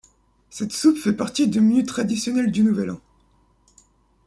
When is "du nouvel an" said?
2.51-2.99